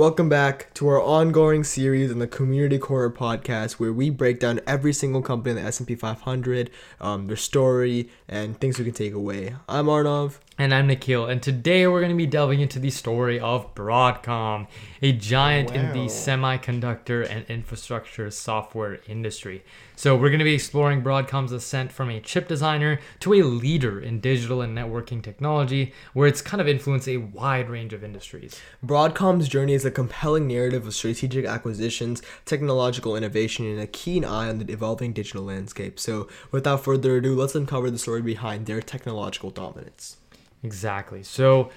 Welcome 0.00 0.30
back 0.30 0.72
to 0.74 0.88
our 0.88 1.02
ongoing 1.02 1.62
series 1.62 2.10
in 2.10 2.20
the 2.20 2.26
Community 2.26 2.78
Corner 2.78 3.10
podcast, 3.10 3.72
where 3.72 3.92
we 3.92 4.08
break 4.08 4.40
down 4.40 4.60
every 4.66 4.94
single 4.94 5.20
company 5.20 5.50
in 5.50 5.56
the 5.56 5.62
S&P 5.68 5.94
500, 5.94 6.70
um, 7.02 7.26
their 7.26 7.36
story, 7.36 8.08
and 8.26 8.58
things 8.58 8.78
we 8.78 8.86
can 8.86 8.94
take 8.94 9.12
away. 9.12 9.56
I'm 9.68 9.88
Arnav. 9.88 10.38
And 10.60 10.74
I'm 10.74 10.88
Nikhil, 10.88 11.24
and 11.24 11.42
today 11.42 11.86
we're 11.86 12.00
going 12.00 12.12
to 12.12 12.16
be 12.18 12.26
delving 12.26 12.60
into 12.60 12.78
the 12.78 12.90
story 12.90 13.40
of 13.40 13.74
Broadcom, 13.74 14.66
a 15.00 15.10
giant 15.10 15.70
in 15.70 15.94
the 15.94 16.00
semiconductor 16.00 17.26
and 17.26 17.46
infrastructure 17.48 18.30
software 18.30 19.00
industry. 19.08 19.64
So, 19.96 20.14
we're 20.14 20.28
going 20.28 20.40
to 20.40 20.44
be 20.44 20.52
exploring 20.52 21.02
Broadcom's 21.02 21.52
ascent 21.52 21.92
from 21.92 22.10
a 22.10 22.20
chip 22.20 22.46
designer 22.46 23.00
to 23.20 23.32
a 23.32 23.42
leader 23.42 23.98
in 23.98 24.20
digital 24.20 24.60
and 24.60 24.76
networking 24.76 25.22
technology, 25.22 25.94
where 26.12 26.28
it's 26.28 26.42
kind 26.42 26.60
of 26.60 26.68
influenced 26.68 27.08
a 27.08 27.16
wide 27.16 27.70
range 27.70 27.94
of 27.94 28.04
industries. 28.04 28.60
Broadcom's 28.84 29.48
journey 29.48 29.72
is 29.72 29.86
a 29.86 29.90
compelling 29.90 30.46
narrative 30.46 30.86
of 30.86 30.94
strategic 30.94 31.46
acquisitions, 31.46 32.20
technological 32.44 33.16
innovation, 33.16 33.64
and 33.64 33.80
a 33.80 33.86
keen 33.86 34.26
eye 34.26 34.50
on 34.50 34.58
the 34.58 34.70
evolving 34.70 35.14
digital 35.14 35.44
landscape. 35.44 35.98
So, 35.98 36.28
without 36.50 36.84
further 36.84 37.16
ado, 37.16 37.34
let's 37.34 37.54
uncover 37.54 37.90
the 37.90 37.98
story 37.98 38.20
behind 38.20 38.66
their 38.66 38.82
technological 38.82 39.48
dominance. 39.48 40.18
Exactly. 40.62 41.22
So, 41.22 41.70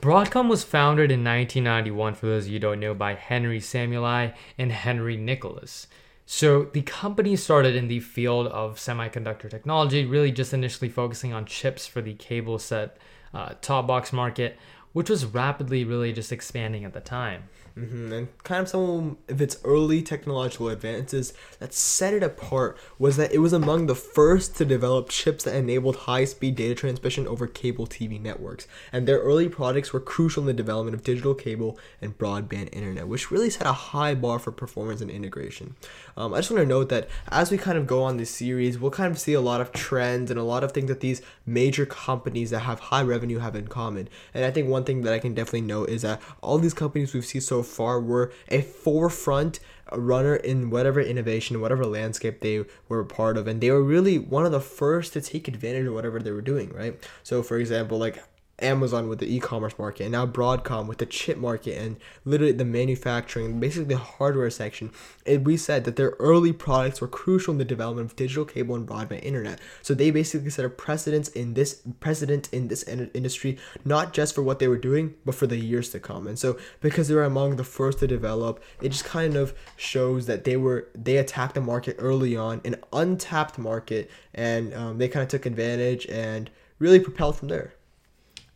Broadcom 0.00 0.48
was 0.48 0.64
founded 0.64 1.10
in 1.10 1.22
1991, 1.22 2.14
for 2.14 2.26
those 2.26 2.46
of 2.46 2.52
you 2.52 2.58
don't 2.58 2.80
know, 2.80 2.94
by 2.94 3.14
Henry 3.14 3.60
Samueli 3.60 4.32
and 4.56 4.72
Henry 4.72 5.16
Nicholas. 5.16 5.86
So, 6.24 6.64
the 6.72 6.82
company 6.82 7.36
started 7.36 7.76
in 7.76 7.88
the 7.88 8.00
field 8.00 8.46
of 8.46 8.76
semiconductor 8.76 9.50
technology, 9.50 10.06
really 10.06 10.32
just 10.32 10.54
initially 10.54 10.88
focusing 10.88 11.32
on 11.32 11.44
chips 11.44 11.86
for 11.86 12.00
the 12.00 12.14
cable 12.14 12.58
set 12.58 12.96
uh, 13.34 13.54
top 13.60 13.86
box 13.86 14.12
market, 14.12 14.58
which 14.92 15.10
was 15.10 15.24
rapidly 15.24 15.84
really 15.84 16.12
just 16.12 16.32
expanding 16.32 16.84
at 16.84 16.92
the 16.92 17.00
time. 17.00 17.44
hmm 17.74 18.12
And 18.12 18.28
kind 18.42 18.62
of 18.62 18.68
some 18.68 19.18
of 19.28 19.40
its 19.40 19.58
early 19.64 20.02
technological 20.02 20.68
advances 20.68 21.32
that 21.60 21.72
set 21.72 22.12
it 22.12 22.22
apart 22.22 22.76
was 22.98 23.16
that 23.16 23.32
it 23.32 23.38
was 23.38 23.52
among 23.52 23.86
the 23.86 23.94
first 23.94 24.56
to 24.56 24.64
develop 24.64 25.08
chips 25.08 25.44
that 25.44 25.54
enabled 25.54 25.96
high 25.96 26.24
speed 26.24 26.56
data 26.56 26.74
transmission 26.74 27.28
over 27.28 27.46
cable 27.46 27.86
TV 27.86 28.20
networks. 28.20 28.66
And 28.92 29.06
their 29.06 29.20
early 29.20 29.48
products 29.48 29.92
were 29.92 30.00
crucial 30.00 30.42
in 30.42 30.46
the 30.46 30.52
development 30.52 30.96
of 30.96 31.04
digital 31.04 31.34
cable 31.34 31.78
and 32.00 32.18
broadband 32.18 32.70
internet, 32.72 33.06
which 33.06 33.30
really 33.30 33.50
set 33.50 33.66
a 33.66 33.72
high 33.72 34.14
bar 34.14 34.38
for 34.38 34.50
performance 34.50 35.00
and 35.00 35.10
integration. 35.10 35.76
Um, 36.16 36.34
I 36.34 36.38
just 36.38 36.50
want 36.50 36.62
to 36.62 36.68
note 36.68 36.88
that 36.88 37.08
as 37.30 37.50
we 37.50 37.58
kind 37.58 37.78
of 37.78 37.86
go 37.86 38.02
on 38.02 38.16
this 38.16 38.30
series, 38.30 38.78
we'll 38.78 38.90
kind 38.90 39.12
of 39.12 39.18
see 39.18 39.32
a 39.32 39.40
lot 39.40 39.60
of 39.60 39.72
trends 39.72 40.30
and 40.30 40.40
a 40.40 40.42
lot 40.44 40.64
of 40.64 40.72
things 40.72 40.88
that 40.88 41.00
these 41.00 41.22
major 41.46 41.86
companies 41.86 42.50
that 42.50 42.60
have 42.60 42.80
high 42.80 43.02
revenue 43.02 43.38
have 43.38 43.54
in 43.54 43.68
common. 43.68 44.08
And 44.34 44.44
I 44.44 44.50
think 44.50 44.68
one 44.68 44.79
thing 44.84 45.02
that 45.02 45.12
I 45.12 45.18
can 45.18 45.34
definitely 45.34 45.62
note 45.62 45.88
is 45.88 46.02
that 46.02 46.20
all 46.42 46.58
these 46.58 46.74
companies 46.74 47.14
we've 47.14 47.24
seen 47.24 47.40
so 47.40 47.62
far 47.62 48.00
were 48.00 48.32
a 48.48 48.62
forefront 48.62 49.60
runner 49.92 50.36
in 50.36 50.70
whatever 50.70 51.00
innovation, 51.00 51.60
whatever 51.60 51.84
landscape 51.84 52.40
they 52.40 52.64
were 52.88 53.00
a 53.00 53.06
part 53.06 53.36
of. 53.36 53.46
And 53.46 53.60
they 53.60 53.70
were 53.70 53.82
really 53.82 54.18
one 54.18 54.46
of 54.46 54.52
the 54.52 54.60
first 54.60 55.12
to 55.14 55.20
take 55.20 55.48
advantage 55.48 55.86
of 55.86 55.94
whatever 55.94 56.20
they 56.20 56.30
were 56.30 56.40
doing, 56.40 56.70
right? 56.70 56.98
So, 57.22 57.42
for 57.42 57.58
example, 57.58 57.98
like 57.98 58.22
Amazon 58.62 59.08
with 59.08 59.18
the 59.18 59.34
e-commerce 59.34 59.78
market 59.78 60.04
and 60.04 60.12
now 60.12 60.26
Broadcom 60.26 60.86
with 60.86 60.98
the 60.98 61.06
chip 61.06 61.38
market 61.38 61.78
and 61.78 61.96
literally 62.24 62.52
the 62.52 62.64
manufacturing, 62.64 63.60
basically 63.60 63.94
the 63.94 63.98
hardware 63.98 64.50
section. 64.50 64.90
And 65.26 65.46
we 65.46 65.56
said 65.56 65.84
that 65.84 65.96
their 65.96 66.10
early 66.18 66.52
products 66.52 67.00
were 67.00 67.08
crucial 67.08 67.52
in 67.52 67.58
the 67.58 67.64
development 67.64 68.10
of 68.10 68.16
digital 68.16 68.44
cable 68.44 68.74
and 68.74 68.86
broadband 68.86 69.24
internet. 69.24 69.60
So 69.82 69.94
they 69.94 70.10
basically 70.10 70.50
set 70.50 70.64
a 70.64 70.70
precedence 70.70 71.28
in 71.28 71.54
this 71.54 71.82
precedent 72.00 72.48
in 72.52 72.68
this 72.68 72.82
in- 72.82 73.10
industry, 73.14 73.58
not 73.84 74.12
just 74.12 74.34
for 74.34 74.42
what 74.42 74.58
they 74.58 74.68
were 74.68 74.78
doing, 74.78 75.14
but 75.24 75.34
for 75.34 75.46
the 75.46 75.56
years 75.56 75.90
to 75.90 76.00
come. 76.00 76.26
And 76.26 76.38
so 76.38 76.58
because 76.80 77.08
they 77.08 77.14
were 77.14 77.24
among 77.24 77.56
the 77.56 77.64
first 77.64 77.98
to 78.00 78.06
develop, 78.06 78.62
it 78.80 78.90
just 78.90 79.04
kind 79.04 79.36
of 79.36 79.54
shows 79.76 80.26
that 80.26 80.44
they 80.44 80.56
were 80.56 80.88
they 80.94 81.16
attacked 81.16 81.54
the 81.54 81.60
market 81.60 81.96
early 81.98 82.36
on, 82.36 82.60
an 82.64 82.76
untapped 82.92 83.58
market, 83.58 84.10
and 84.34 84.74
um, 84.74 84.98
they 84.98 85.08
kind 85.08 85.22
of 85.22 85.28
took 85.28 85.46
advantage 85.46 86.06
and 86.06 86.50
really 86.78 87.00
propelled 87.00 87.36
from 87.36 87.48
there. 87.48 87.74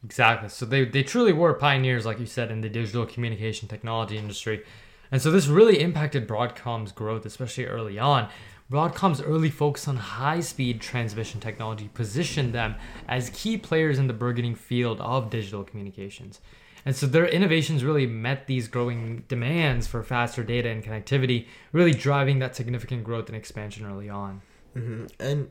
Exactly. 0.05 0.49
So 0.51 0.67
they, 0.67 0.85
they 0.85 1.03
truly 1.03 1.33
were 1.33 1.55
pioneers, 1.55 2.05
like 2.05 2.21
you 2.21 2.27
said, 2.27 2.51
in 2.51 2.61
the 2.61 2.69
digital 2.69 3.07
communication 3.07 3.69
technology 3.69 4.19
industry. 4.19 4.63
And 5.11 5.23
so 5.23 5.31
this 5.31 5.47
really 5.47 5.81
impacted 5.81 6.29
Broadcom's 6.29 6.93
growth, 6.93 7.25
especially 7.25 7.67
early 7.67 7.99
on. 7.99 8.29
Broadcom's 8.71 9.21
early 9.23 9.51
focus 9.51 9.87
on 9.87 9.97
high 9.97 10.41
speed 10.41 10.81
transmission 10.81 11.41
technology 11.41 11.91
positioned 11.93 12.53
them 12.53 12.75
as 13.09 13.31
key 13.31 13.57
players 13.57 13.99
in 13.99 14.07
the 14.07 14.13
burgeoning 14.13 14.55
field 14.55 15.01
of 15.01 15.31
digital 15.31 15.65
communications. 15.65 16.41
And 16.87 16.95
so 16.95 17.07
their 17.07 17.27
innovations 17.27 17.83
really 17.83 18.07
met 18.07 18.47
these 18.47 18.69
growing 18.69 19.25
demands 19.29 19.87
for 19.87 20.03
faster 20.03 20.43
data 20.43 20.69
and 20.69 20.85
connectivity, 20.85 21.47
really 21.73 21.93
driving 21.93 22.41
that 22.41 22.57
significant 22.57 23.05
growth 23.05 23.29
and 23.29 23.37
expansion 23.37 23.87
early 23.87 24.11
on. 24.11 24.43
hmm 24.75 25.07
And 25.19 25.49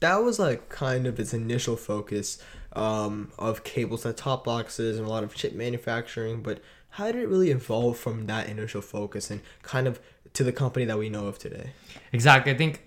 that 0.00 0.16
was 0.22 0.38
like 0.38 0.68
kind 0.68 1.06
of 1.06 1.18
its 1.18 1.34
initial 1.34 1.76
focus 1.76 2.38
um, 2.74 3.30
of 3.38 3.64
cable 3.64 3.96
set 3.96 4.16
top 4.16 4.44
boxes 4.44 4.98
and 4.98 5.06
a 5.06 5.10
lot 5.10 5.24
of 5.24 5.34
chip 5.34 5.54
manufacturing. 5.54 6.42
But 6.42 6.60
how 6.90 7.06
did 7.06 7.22
it 7.22 7.28
really 7.28 7.50
evolve 7.50 7.98
from 7.98 8.26
that 8.26 8.48
initial 8.48 8.80
focus 8.80 9.30
and 9.30 9.40
kind 9.62 9.86
of 9.86 10.00
to 10.34 10.44
the 10.44 10.52
company 10.52 10.84
that 10.84 10.98
we 10.98 11.08
know 11.08 11.26
of 11.26 11.38
today? 11.38 11.70
Exactly. 12.12 12.52
I 12.52 12.56
think 12.56 12.82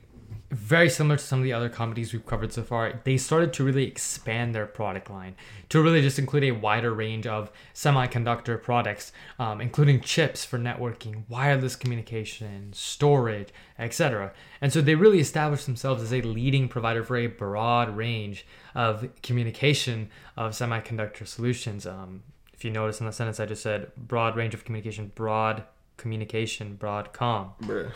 very 0.49 0.89
similar 0.89 1.17
to 1.17 1.23
some 1.23 1.39
of 1.39 1.43
the 1.43 1.51
other 1.51 1.69
companies 1.69 2.13
we've 2.13 2.25
covered 2.25 2.53
so 2.53 2.63
far, 2.63 3.01
they 3.03 3.17
started 3.17 3.51
to 3.53 3.63
really 3.63 3.85
expand 3.85 4.55
their 4.55 4.65
product 4.65 5.09
line 5.09 5.35
to 5.69 5.81
really 5.81 6.01
just 6.01 6.17
include 6.17 6.45
a 6.45 6.51
wider 6.51 6.93
range 6.93 7.27
of 7.27 7.51
semiconductor 7.73 8.61
products, 8.61 9.11
um, 9.39 9.59
including 9.59 9.99
chips 9.99 10.45
for 10.45 10.57
networking, 10.57 11.23
wireless 11.27 11.75
communication, 11.75 12.71
storage, 12.71 13.49
etc. 13.77 14.31
And 14.61 14.71
so 14.71 14.81
they 14.81 14.95
really 14.95 15.19
established 15.19 15.65
themselves 15.65 16.01
as 16.01 16.13
a 16.13 16.21
leading 16.21 16.69
provider 16.69 17.03
for 17.03 17.17
a 17.17 17.27
broad 17.27 17.95
range 17.95 18.45
of 18.73 19.09
communication 19.21 20.09
of 20.37 20.53
semiconductor 20.53 21.27
solutions. 21.27 21.85
Um, 21.85 22.23
if 22.53 22.63
you 22.63 22.71
notice 22.71 22.99
in 22.99 23.05
the 23.05 23.11
sentence 23.11 23.39
I 23.39 23.45
just 23.45 23.63
said, 23.63 23.91
broad 23.97 24.35
range 24.35 24.53
of 24.53 24.63
communication, 24.63 25.11
broad 25.13 25.63
communication, 25.97 26.77
Broadcom. 26.79 27.51
Bruh. 27.61 27.91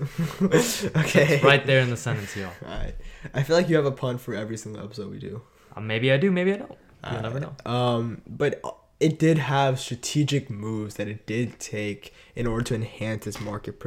okay. 0.42 1.40
Right 1.42 1.64
there 1.66 1.80
in 1.80 1.90
the 1.90 1.96
sentence, 1.96 2.36
y'all. 2.36 2.52
Alright. 2.62 2.96
I 3.34 3.42
feel 3.42 3.56
like 3.56 3.68
you 3.68 3.76
have 3.76 3.86
a 3.86 3.92
pun 3.92 4.18
for 4.18 4.34
every 4.34 4.56
single 4.56 4.82
episode 4.82 5.10
we 5.10 5.18
do. 5.18 5.42
Uh, 5.76 5.80
maybe 5.80 6.12
I 6.12 6.16
do, 6.16 6.30
maybe 6.30 6.52
I 6.52 6.56
don't. 6.56 6.78
You'll 7.10 7.22
never 7.22 7.40
know. 7.40 7.56
Um, 7.66 8.22
but 8.28 8.62
it 9.00 9.18
did 9.18 9.38
have 9.38 9.80
strategic 9.80 10.48
moves 10.48 10.94
that 10.94 11.08
it 11.08 11.26
did 11.26 11.58
take 11.58 12.14
in 12.36 12.46
order 12.46 12.62
to 12.64 12.74
enhance 12.76 13.26
its 13.26 13.40
market 13.40 13.80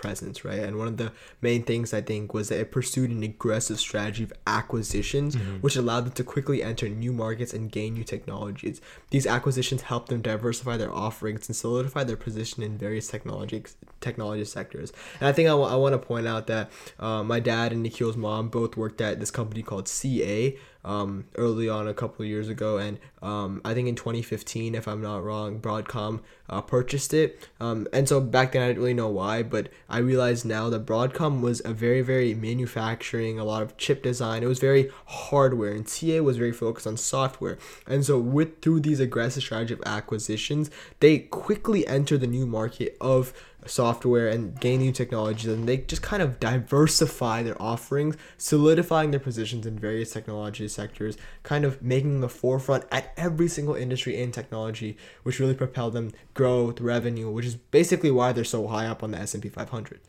presence, 0.00 0.44
right? 0.44 0.60
And 0.60 0.78
one 0.78 0.88
of 0.88 0.96
the 0.96 1.12
main 1.40 1.62
things 1.62 1.92
I 1.92 2.00
think 2.00 2.34
was 2.34 2.48
that 2.48 2.60
it 2.60 2.72
pursued 2.72 3.10
an 3.10 3.22
aggressive 3.22 3.78
strategy 3.78 4.24
of 4.24 4.32
acquisitions, 4.46 5.34
which 5.60 5.76
allowed 5.76 6.04
them 6.06 6.12
to 6.12 6.24
quickly 6.24 6.62
enter 6.62 6.88
new 6.88 7.12
markets 7.12 7.52
and 7.52 7.70
gain 7.70 7.94
new 7.94 8.04
technologies. 8.04 8.80
These 9.10 9.26
acquisitions 9.26 9.82
helped 9.82 10.08
them 10.08 10.22
diversify 10.22 10.76
their 10.76 10.92
offerings 10.92 11.48
and 11.48 11.56
solidify 11.56 12.04
their 12.04 12.16
position 12.16 12.62
in 12.62 12.78
various 12.78 13.08
technology 13.08 13.64
technology 14.00 14.44
sectors. 14.44 14.92
And 15.20 15.28
I 15.28 15.32
think 15.32 15.48
I 15.48 15.54
want 15.54 15.92
to 15.92 15.98
point 15.98 16.26
out 16.26 16.46
that 16.46 16.70
uh, 16.98 17.22
my 17.22 17.40
dad 17.40 17.72
and 17.72 17.82
Nikhil's 17.82 18.16
mom 18.16 18.48
both 18.48 18.76
worked 18.76 19.00
at 19.00 19.20
this 19.20 19.30
company 19.30 19.62
called 19.62 19.88
CA 19.88 20.56
um, 20.84 21.24
early 21.36 21.68
on 21.68 21.88
a 21.88 21.94
couple 21.94 22.24
years 22.24 22.48
ago, 22.48 22.78
and 22.78 22.98
um, 23.22 23.60
I 23.64 23.74
think 23.74 23.88
in 23.88 23.94
2015, 23.94 24.74
if 24.74 24.86
I'm 24.86 25.02
not 25.02 25.22
wrong, 25.24 25.60
Broadcom 25.60 26.20
uh, 26.48 26.60
purchased 26.60 27.12
it. 27.12 27.48
Um, 27.60 27.86
and 27.92 28.08
so 28.08 28.20
back 28.20 28.52
then 28.52 28.62
I 28.62 28.68
didn't 28.68 28.78
really 28.78 28.94
know 28.94 29.08
why, 29.08 29.42
but 29.42 29.68
I 29.88 29.98
realize 29.98 30.44
now 30.44 30.70
that 30.70 30.86
Broadcom 30.86 31.40
was 31.40 31.60
a 31.64 31.72
very, 31.72 32.00
very 32.00 32.34
manufacturing, 32.34 33.38
a 33.38 33.44
lot 33.44 33.62
of 33.62 33.76
chip 33.76 34.02
design. 34.02 34.42
It 34.42 34.46
was 34.46 34.60
very 34.60 34.90
hardware, 35.06 35.72
and 35.72 35.88
CA 35.88 36.20
was 36.20 36.36
very 36.36 36.52
focused 36.52 36.86
on 36.86 36.96
software. 36.96 37.58
And 37.86 38.04
so 38.04 38.18
with 38.18 38.62
through 38.62 38.80
these 38.80 39.00
aggressive 39.00 39.42
strategy 39.42 39.74
of 39.74 39.82
acquisitions, 39.84 40.70
they 41.00 41.18
quickly 41.18 41.86
entered 41.86 42.20
the 42.20 42.26
new 42.26 42.46
market 42.46 42.96
of 43.00 43.32
software 43.68 44.28
and 44.28 44.58
gain 44.60 44.80
new 44.80 44.92
technologies 44.92 45.50
and 45.50 45.68
they 45.68 45.78
just 45.78 46.02
kind 46.02 46.22
of 46.22 46.40
diversify 46.40 47.42
their 47.42 47.60
offerings 47.60 48.16
solidifying 48.36 49.10
their 49.10 49.20
positions 49.20 49.66
in 49.66 49.78
various 49.78 50.12
technology 50.12 50.66
sectors 50.68 51.16
kind 51.42 51.64
of 51.64 51.82
making 51.82 52.20
the 52.20 52.28
forefront 52.28 52.84
at 52.90 53.12
every 53.16 53.48
single 53.48 53.74
industry 53.74 54.20
and 54.20 54.32
technology 54.32 54.96
which 55.22 55.38
really 55.38 55.54
propelled 55.54 55.92
them 55.92 56.10
growth 56.34 56.80
revenue 56.80 57.30
which 57.30 57.46
is 57.46 57.56
basically 57.56 58.10
why 58.10 58.32
they're 58.32 58.44
so 58.44 58.66
high 58.66 58.86
up 58.86 59.02
on 59.02 59.10
the 59.10 59.18
S&P 59.18 59.48
500 59.48 60.00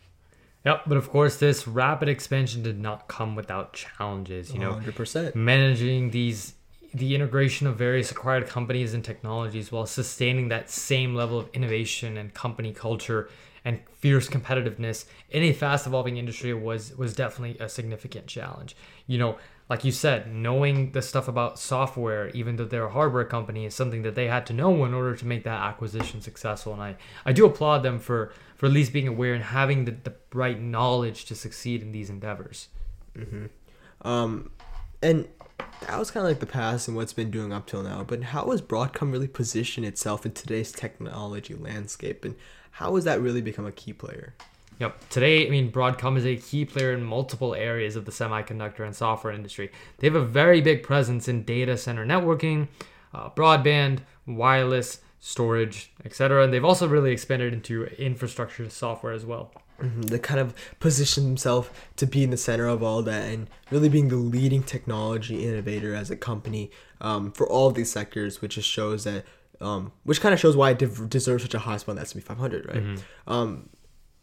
Yep, 0.65 0.83
but 0.87 0.97
of 0.97 1.09
course, 1.09 1.37
this 1.37 1.69
rapid 1.69 2.09
expansion 2.09 2.61
did 2.63 2.77
not 2.77 3.07
come 3.07 3.33
without 3.33 3.71
challenges. 3.71 4.53
You 4.53 4.59
know, 4.59 4.73
100% 4.73 5.33
managing 5.33 6.11
these 6.11 6.55
the 6.93 7.13
integration 7.13 7.67
of 7.67 7.77
various 7.77 8.11
acquired 8.11 8.47
companies 8.47 8.93
and 8.93 9.03
technologies 9.03 9.71
while 9.71 9.85
sustaining 9.85 10.49
that 10.49 10.69
same 10.69 11.13
level 11.13 11.37
of 11.37 11.47
innovation 11.53 12.17
and 12.17 12.33
company 12.33 12.73
culture 12.73 13.29
and 13.65 13.79
fierce 13.99 14.29
competitiveness 14.29 15.05
in 15.29 15.43
a 15.43 15.53
fast 15.53 15.85
evolving 15.85 16.17
industry 16.17 16.53
was 16.53 16.95
was 16.97 17.13
definitely 17.13 17.57
a 17.59 17.69
significant 17.69 18.27
challenge. 18.27 18.75
You 19.07 19.17
know, 19.17 19.37
like 19.69 19.85
you 19.85 19.91
said, 19.91 20.33
knowing 20.33 20.93
the 20.93 21.01
stuff 21.01 21.27
about 21.27 21.59
software, 21.59 22.29
even 22.29 22.55
though 22.55 22.65
they're 22.65 22.85
a 22.85 22.91
hardware 22.91 23.23
company, 23.23 23.65
is 23.65 23.75
something 23.75 24.01
that 24.01 24.15
they 24.15 24.27
had 24.27 24.47
to 24.47 24.53
know 24.53 24.83
in 24.83 24.95
order 24.95 25.15
to 25.15 25.25
make 25.25 25.43
that 25.43 25.61
acquisition 25.61 26.21
successful. 26.21 26.73
And 26.73 26.81
I, 26.81 26.95
I 27.23 27.33
do 27.33 27.45
applaud 27.45 27.83
them 27.83 27.99
for, 27.99 28.33
for 28.55 28.65
at 28.65 28.71
least 28.71 28.91
being 28.91 29.07
aware 29.07 29.35
and 29.35 29.43
having 29.43 29.85
the, 29.85 29.91
the 29.91 30.13
right 30.33 30.59
knowledge 30.59 31.25
to 31.25 31.35
succeed 31.35 31.83
in 31.83 31.91
these 31.91 32.09
endeavors. 32.09 32.69
Mm-hmm. 33.15 34.07
Um, 34.07 34.49
and 35.03 35.27
that 35.89 35.97
was 35.97 36.11
kind 36.11 36.23
of 36.23 36.29
like 36.29 36.39
the 36.39 36.45
past 36.45 36.87
and 36.87 36.95
what's 36.95 37.13
been 37.13 37.31
doing 37.31 37.51
up 37.51 37.65
till 37.65 37.81
now. 37.81 38.03
But 38.03 38.25
how 38.25 38.51
has 38.51 38.61
Broadcom 38.61 39.11
really 39.11 39.27
positioned 39.27 39.87
itself 39.87 40.23
in 40.23 40.33
today's 40.33 40.71
technology 40.71 41.55
landscape, 41.55 42.23
and 42.23 42.35
how 42.71 42.93
has 42.93 43.05
that 43.05 43.21
really 43.21 43.41
become 43.41 43.65
a 43.65 43.71
key 43.71 43.93
player? 43.93 44.35
Yep. 44.77 45.09
Today, 45.09 45.47
I 45.47 45.49
mean, 45.49 45.71
Broadcom 45.71 46.15
is 46.15 46.25
a 46.25 46.35
key 46.35 46.63
player 46.63 46.93
in 46.93 47.03
multiple 47.03 47.55
areas 47.55 47.95
of 47.95 48.05
the 48.05 48.11
semiconductor 48.11 48.85
and 48.85 48.95
software 48.95 49.33
industry. 49.33 49.71
They 49.97 50.05
have 50.07 50.15
a 50.15 50.23
very 50.23 50.61
big 50.61 50.83
presence 50.83 51.27
in 51.27 51.43
data 51.43 51.75
center 51.75 52.05
networking, 52.05 52.67
uh, 53.11 53.31
broadband, 53.31 54.01
wireless, 54.27 55.01
storage, 55.19 55.91
etc. 56.05 56.43
And 56.43 56.53
they've 56.53 56.63
also 56.63 56.87
really 56.87 57.11
expanded 57.11 57.51
into 57.51 57.85
infrastructure 57.85 58.69
software 58.69 59.11
as 59.11 59.25
well. 59.25 59.51
Mm-hmm. 59.79 60.01
They 60.01 60.19
kind 60.19 60.39
of 60.39 60.53
position 60.79 61.23
themselves 61.25 61.69
to 61.97 62.05
be 62.05 62.23
in 62.23 62.29
the 62.29 62.37
center 62.37 62.67
of 62.67 62.83
all 62.83 63.01
that 63.03 63.23
and 63.31 63.49
really 63.71 63.89
being 63.89 64.09
the 64.09 64.15
leading 64.15 64.63
technology 64.63 65.45
innovator 65.45 65.93
as 65.95 66.09
a 66.09 66.15
company 66.15 66.71
um, 67.01 67.31
for 67.31 67.47
all 67.47 67.67
of 67.67 67.75
these 67.75 67.91
sectors, 67.91 68.41
which 68.41 68.55
just 68.55 68.69
shows 68.69 69.03
that, 69.05 69.25
um, 69.61 69.91
which 70.03 70.21
kind 70.21 70.33
of 70.33 70.39
shows 70.39 70.55
why 70.55 70.71
it 70.71 71.09
deserves 71.09 71.43
such 71.43 71.53
a 71.53 71.59
high 71.59 71.77
spot 71.77 71.93
in 71.93 71.95
the 71.97 72.01
S&P 72.01 72.19
500, 72.19 72.65
right? 72.67 72.83
Mm-hmm. 72.83 73.31
Um, 73.31 73.69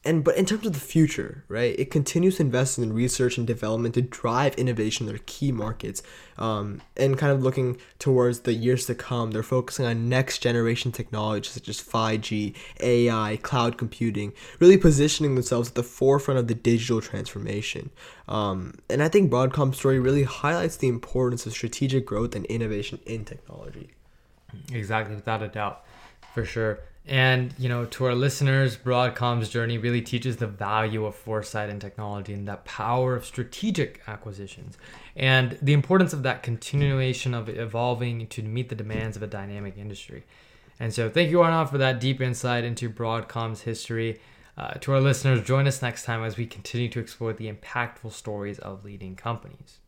and 0.06 0.22
but 0.22 0.36
in 0.36 0.46
terms 0.46 0.64
of 0.64 0.72
the 0.72 0.80
future 0.80 1.44
right 1.48 1.78
it 1.78 1.90
continues 1.90 2.36
to 2.36 2.42
invest 2.42 2.78
in 2.78 2.92
research 2.92 3.36
and 3.36 3.46
development 3.46 3.94
to 3.94 4.00
drive 4.00 4.54
innovation 4.54 5.06
in 5.06 5.12
their 5.12 5.22
key 5.26 5.52
markets 5.52 6.02
um, 6.38 6.80
and 6.96 7.18
kind 7.18 7.32
of 7.32 7.42
looking 7.42 7.76
towards 7.98 8.40
the 8.40 8.54
years 8.54 8.86
to 8.86 8.94
come 8.94 9.32
they're 9.32 9.42
focusing 9.42 9.84
on 9.84 10.08
next 10.08 10.38
generation 10.38 10.92
technologies 10.92 11.52
such 11.52 11.68
as 11.68 11.80
5g 11.82 12.54
ai 12.80 13.38
cloud 13.42 13.76
computing 13.76 14.32
really 14.60 14.78
positioning 14.78 15.34
themselves 15.34 15.70
at 15.70 15.74
the 15.74 15.82
forefront 15.82 16.38
of 16.38 16.48
the 16.48 16.54
digital 16.54 17.00
transformation. 17.00 17.90
Um, 18.28 18.78
and 18.88 19.02
i 19.02 19.08
think 19.08 19.30
broadcom's 19.30 19.76
story 19.76 19.98
really 19.98 20.22
highlights 20.22 20.76
the 20.76 20.88
importance 20.88 21.46
of 21.46 21.52
strategic 21.52 22.06
growth 22.06 22.34
and 22.34 22.44
innovation 22.46 23.00
in 23.06 23.24
technology. 23.24 23.90
Exactly 24.72 25.16
without 25.16 25.42
a 25.42 25.48
doubt 25.48 25.84
for 26.32 26.44
sure 26.44 26.80
and, 27.06 27.54
you 27.56 27.68
know, 27.68 27.84
to 27.84 28.04
our 28.06 28.14
listeners, 28.14 28.76
Broadcom's 28.76 29.48
journey 29.48 29.78
really 29.78 30.02
teaches 30.02 30.38
the 30.38 30.48
value 30.48 31.04
of 31.04 31.14
foresight 31.14 31.70
and 31.70 31.80
technology 31.80 32.32
and 32.32 32.48
that 32.48 32.64
power 32.64 33.14
of 33.14 33.24
strategic 33.24 34.02
acquisitions 34.08 34.76
and 35.14 35.56
the 35.62 35.72
importance 35.72 36.12
of 36.12 36.24
that 36.24 36.42
continuation 36.42 37.32
of 37.32 37.48
evolving 37.48 38.26
to 38.28 38.42
meet 38.42 38.68
the 38.70 38.74
demands 38.74 39.16
of 39.16 39.22
a 39.22 39.28
dynamic 39.28 39.78
industry. 39.78 40.24
And 40.80 40.92
so, 40.92 41.08
thank 41.08 41.30
you, 41.30 41.38
Arnav, 41.38 41.70
for 41.70 41.78
that 41.78 42.00
deep 42.00 42.20
insight 42.20 42.64
into 42.64 42.90
Broadcom's 42.90 43.62
history. 43.62 44.20
Uh, 44.58 44.72
to 44.74 44.92
our 44.92 45.00
listeners, 45.00 45.46
join 45.46 45.66
us 45.66 45.82
next 45.82 46.04
time 46.04 46.24
as 46.24 46.36
we 46.36 46.46
continue 46.46 46.88
to 46.88 46.98
explore 46.98 47.32
the 47.32 47.52
impactful 47.52 48.12
stories 48.12 48.58
of 48.58 48.84
leading 48.84 49.14
companies. 49.14 49.78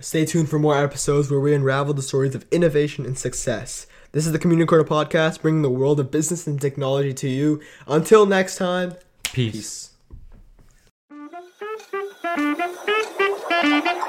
Stay 0.00 0.24
tuned 0.24 0.48
for 0.48 0.58
more 0.58 0.76
episodes 0.76 1.30
where 1.30 1.38
we 1.38 1.54
unravel 1.54 1.94
the 1.94 2.02
stories 2.02 2.34
of 2.34 2.44
innovation 2.50 3.06
and 3.06 3.16
success. 3.16 3.86
This 4.10 4.26
is 4.26 4.32
the 4.32 4.38
Community 4.38 4.66
Corner 4.66 4.84
Podcast, 4.84 5.40
bringing 5.40 5.62
the 5.62 5.70
world 5.70 6.00
of 6.00 6.10
business 6.10 6.46
and 6.46 6.60
technology 6.60 7.14
to 7.14 7.28
you. 7.28 7.60
Until 7.86 8.26
next 8.26 8.56
time, 8.56 8.94
peace. 9.32 9.90
peace. 13.62 14.00